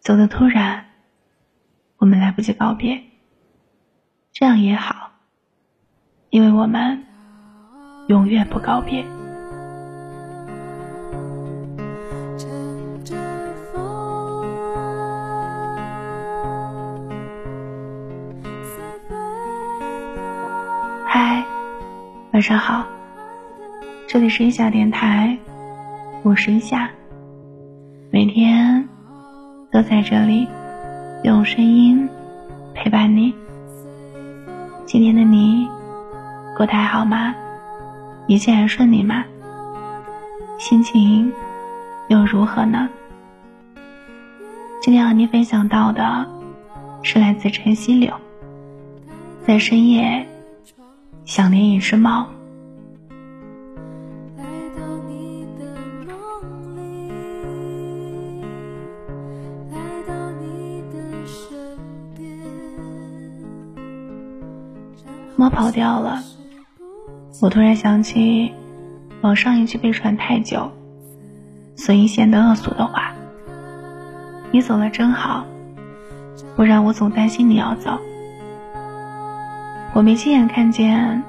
[0.00, 0.86] 走的突然，
[1.98, 3.02] 我们来不及告别。
[4.32, 5.10] 这样也好，
[6.30, 7.04] 因为我们
[8.08, 9.04] 永远不告别。
[21.06, 21.44] 嗨，
[22.32, 22.86] 晚上好，
[24.08, 25.36] 这里是一夏电台，
[26.22, 26.90] 我是一夏，
[28.10, 28.88] 每天
[29.72, 30.48] 都在这里
[31.22, 32.08] 用声音
[32.74, 33.32] 陪伴你。
[34.84, 35.68] 今天的你
[36.56, 37.34] 过得还好吗？
[38.26, 39.24] 一切还顺利吗？
[40.58, 41.32] 心情
[42.08, 42.88] 又如何呢？
[44.82, 46.26] 今天和你分享到的
[47.02, 48.12] 是来自晨曦柳，
[49.46, 50.26] 在深夜
[51.24, 52.26] 想念一只猫。
[65.40, 66.22] 猫跑掉了，
[67.40, 68.52] 我突然想起
[69.22, 70.70] 网上一句被传太久，
[71.74, 73.14] 所以显得恶俗的话
[74.52, 75.46] ：“你走了真好，
[76.56, 77.98] 不然我总担心你要走。”
[79.96, 81.22] 我没亲眼看见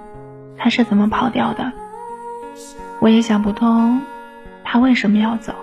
[0.58, 1.72] 他是怎么跑掉的，
[3.00, 4.02] 我也想不通
[4.66, 5.54] 他为什么要走。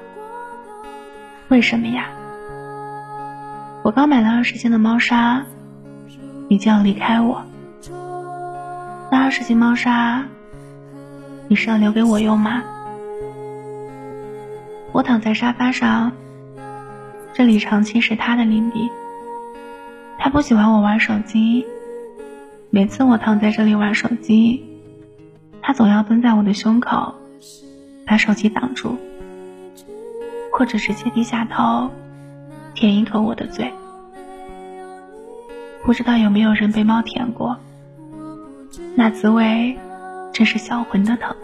[1.49, 2.07] 为什么呀？
[3.83, 5.45] 我刚买了二十斤的猫砂，
[6.49, 7.43] 你就要离开我。
[9.11, 10.27] 那二十斤猫砂，
[11.49, 12.63] 你是要留给我用吗？
[14.93, 16.13] 我躺在沙发上，
[17.33, 18.91] 这里长期是他的领地。
[20.19, 21.65] 他不喜欢我玩手机，
[22.69, 24.63] 每次我躺在这里玩手机，
[25.63, 27.15] 他总要蹲在我的胸口，
[28.05, 28.97] 把手机挡住，
[30.53, 31.89] 或者直接低下头，
[32.75, 33.73] 舔一口我的嘴。
[35.85, 37.57] 不知道有没有人被猫舔过？
[38.99, 39.79] 那滋味，
[40.33, 41.37] 真是销魂的疼。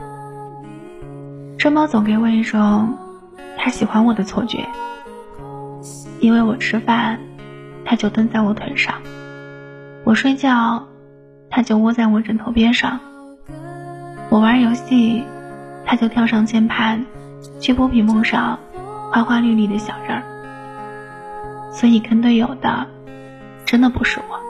[1.57, 2.99] 这猫总给我一种
[3.57, 4.67] 它喜欢我的错觉，
[6.19, 7.21] 因为我吃饭，
[7.85, 8.95] 它就蹲在我腿上；
[10.03, 10.85] 我睡觉，
[11.49, 12.99] 它就窝在我枕头边上；
[14.31, 15.23] 我玩游戏，
[15.87, 17.07] 它就跳上键盘，
[17.61, 18.59] 去拨屏幕上
[19.13, 21.71] 花花绿绿的小人儿。
[21.71, 22.89] 所以跟队友的，
[23.65, 24.41] 真的不是我。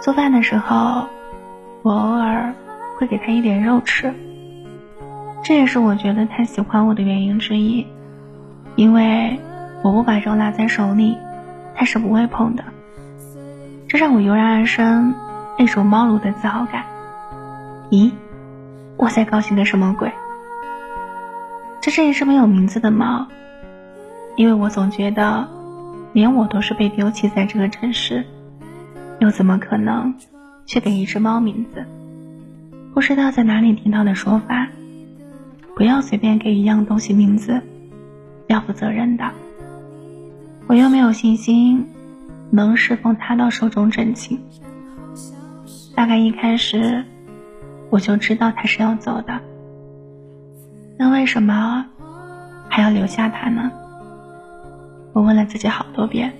[0.00, 1.08] 做饭的时候。
[1.86, 2.52] 我偶尔
[2.98, 4.12] 会给他一点肉吃，
[5.44, 7.86] 这也是我觉得他喜欢我的原因之一，
[8.74, 9.38] 因为
[9.84, 11.16] 我不把肉拿在手里，
[11.76, 12.64] 他是不会碰的。
[13.86, 15.14] 这让我油然而生
[15.56, 16.82] 那种猫奴的自豪感。
[17.90, 18.10] 咦，
[18.96, 20.10] 我在高兴的什么鬼？
[21.80, 23.28] 这是一只没有名字的猫，
[24.34, 25.46] 因为我总觉得，
[26.12, 28.26] 连我都是被丢弃在这个城市，
[29.20, 30.12] 又怎么可能？
[30.66, 31.84] 去给一只猫名字，
[32.92, 34.68] 不知道在哪里听到的说法，
[35.76, 37.62] 不要随便给一样东西名字，
[38.48, 39.24] 要负责任的。
[40.66, 41.86] 我又没有信心
[42.50, 44.40] 能侍奉它到寿终正寝。
[45.94, 47.04] 大概一开始
[47.88, 49.40] 我就知道它是要走的，
[50.98, 51.86] 那为什么
[52.68, 53.70] 还要留下它呢？
[55.12, 56.34] 我问了自己好多遍，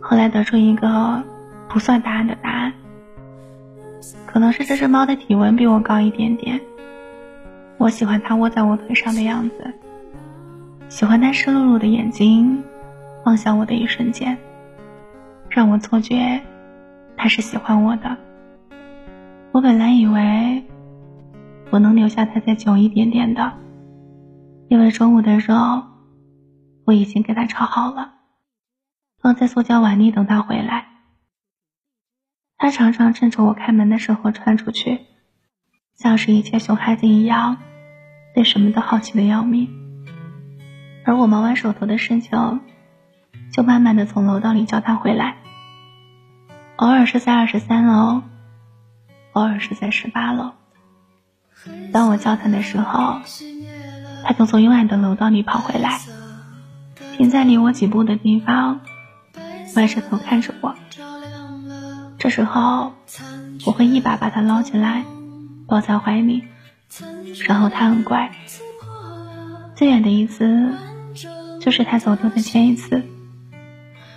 [0.00, 1.22] 后来得出一个
[1.68, 2.72] 不算答案的答案。
[4.36, 6.60] 可能是这只猫的体温比我高一点点，
[7.78, 9.72] 我喜欢它窝在我腿上的样子，
[10.90, 12.62] 喜欢它湿漉漉的眼睛
[13.24, 14.36] 望向我的一瞬间，
[15.48, 16.38] 让我错觉
[17.16, 18.14] 它是喜欢我的。
[19.52, 20.62] 我本来以为
[21.70, 23.50] 我能留下它再久一点点的，
[24.68, 25.54] 因为中午的肉
[26.84, 28.12] 我已经给它炒好了，
[29.22, 30.88] 放在塑胶碗里等它回来。
[32.58, 35.00] 他常常趁着我开门的时候窜出去，
[35.94, 37.58] 像是以前熊孩子一样，
[38.34, 39.68] 对什么都好奇的要命。
[41.04, 42.60] 而我忙完手头的事情，
[43.52, 45.36] 就慢慢的从楼道里叫他回来。
[46.76, 48.22] 偶尔是在二十三楼，
[49.32, 50.52] 偶尔是在十八楼。
[51.92, 53.20] 当我叫他的时候，
[54.24, 56.00] 他就从幽暗的楼道里跑回来，
[57.16, 58.80] 停在离我几步的地方，
[59.76, 60.74] 歪着头看着我。
[62.18, 62.92] 这时候，
[63.66, 65.04] 我会一把把他捞起来，
[65.66, 66.44] 抱在怀里，
[67.46, 68.32] 然后他很乖。
[69.74, 70.72] 最远的一次，
[71.60, 73.02] 就是他走丢的前一次。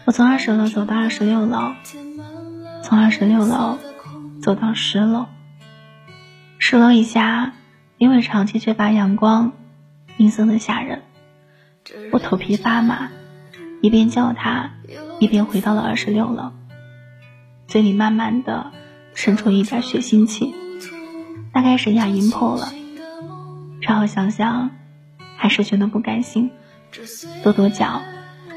[0.05, 1.73] 我从二十楼走到二十六楼，
[2.83, 3.77] 从二十六楼
[4.41, 5.27] 走到十楼。
[6.57, 7.53] 十楼以下，
[7.97, 9.51] 因为长期缺乏阳光，
[10.17, 11.03] 阴森的吓人，
[12.11, 13.09] 我头皮发麻，
[13.81, 14.71] 一边叫他，
[15.19, 16.53] 一边回到了二十六楼，
[17.69, 18.71] 嘴里慢慢的
[19.13, 20.55] 渗出一点血腥气，
[21.53, 22.73] 大概是牙龈破了。
[23.79, 24.71] 然后想想，
[25.37, 26.49] 还是觉得不甘心，
[27.43, 28.01] 跺跺脚，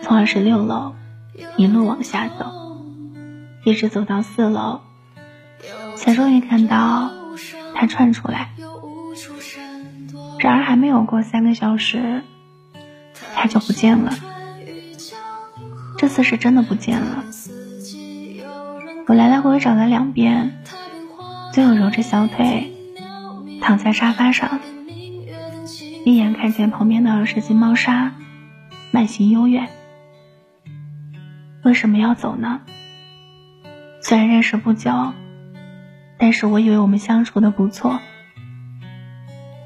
[0.02, 0.94] 从二十六楼
[1.58, 2.80] 一路往下走，
[3.64, 4.80] 一直走到四楼，
[5.94, 7.12] 才终于看到
[7.74, 8.54] 他窜出来。
[10.38, 12.22] 然而还没有过三个小时，
[13.34, 14.14] 他就不见了。
[15.98, 17.24] 这次是真的不见了。
[19.08, 20.62] 我来来回回找了两遍，
[21.52, 22.72] 最后揉着小腿
[23.60, 24.60] 躺在沙发上，
[26.04, 28.12] 一眼看见旁边的二十斤猫砂，
[28.90, 29.68] 慢行悠远。
[31.64, 32.60] 为什么要走呢？
[34.00, 35.12] 虽然认识不久，
[36.16, 38.00] 但是我以为我们相处的不错。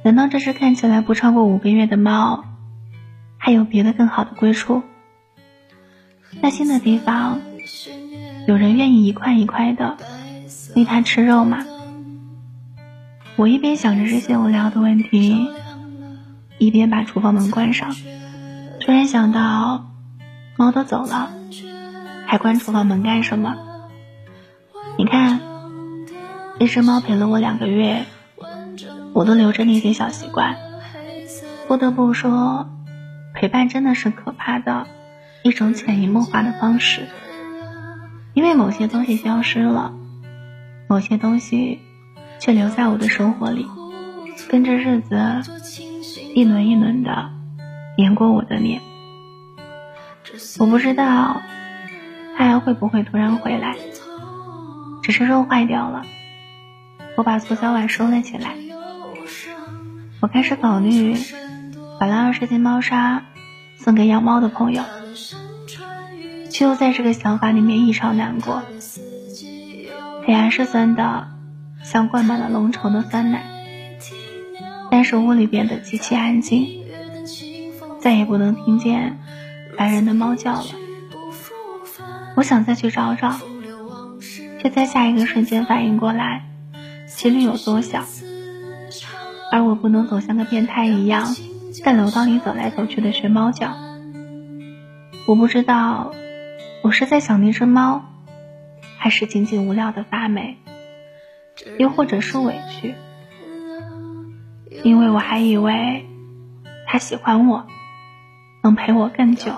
[0.03, 2.45] 难道这只看起来不超过五个月的猫，
[3.37, 4.83] 还有别的更好的归处？
[6.41, 7.41] 那新的地方，
[8.47, 9.97] 有人愿意一块一块的
[10.77, 11.65] 喂它吃肉吗？
[13.35, 15.49] 我一边想着这些无聊的问题，
[16.59, 17.95] 一边把厨房门关上。
[18.81, 19.91] 突然想到，
[20.57, 21.31] 猫都走了，
[22.27, 23.57] 还关厨房门干什么？
[24.97, 25.41] 你看，
[26.61, 28.05] 一只猫陪了我两个月。
[29.13, 30.57] 我都留着那些小习惯，
[31.67, 32.69] 不得不说，
[33.35, 34.87] 陪伴真的是可怕的
[35.43, 37.09] 一种潜移默化的方式。
[38.37, 39.95] 因为某些东西消失了，
[40.91, 41.81] 某些东西
[42.39, 43.67] 却留在我的生活里，
[44.51, 45.41] 跟着日子
[46.35, 47.31] 一轮一轮的
[47.97, 48.83] 碾过我的脸。
[50.59, 51.41] 我不知道
[52.37, 53.75] 他还会不会突然回来，
[55.03, 56.05] 只是肉坏掉了，
[57.17, 58.55] 我把塑胶碗收了起来。
[60.21, 61.17] 我开始考虑
[61.99, 63.25] 把那二十斤猫砂
[63.79, 64.83] 送给养猫的朋友，
[66.57, 68.63] 却又在这个想法里面异常难过。
[70.27, 71.29] 脸还是酸的，
[71.83, 73.45] 像灌满了浓稠的酸奶。
[74.91, 76.83] 但是屋里变得极其安静，
[78.01, 79.19] 再也不能听见
[79.77, 80.65] 烦人的猫叫了。
[82.37, 83.39] 我想再去找找，
[84.63, 86.47] 却在下一个瞬间反应过来，
[87.07, 88.03] 几率有多小。
[89.53, 91.37] 而我不能走像个变态一样，
[91.85, 93.77] 在楼道里走来走去的学猫叫。
[95.27, 96.15] 我不知道，
[96.87, 98.05] 我是在想那只猫，
[98.97, 100.57] 还是仅仅无聊的发霉，
[101.81, 102.95] 又或者是委屈，
[104.85, 106.07] 因为我还以为
[106.87, 107.67] 它喜欢我，
[108.63, 109.53] 能陪我更久。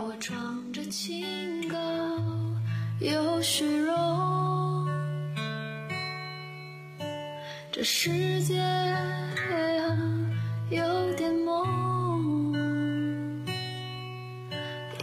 [7.71, 8.57] 这世界。
[10.71, 11.35] 有点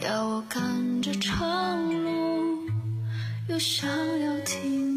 [0.06, 2.70] 要我赶着长路，
[3.50, 4.95] 又想要停。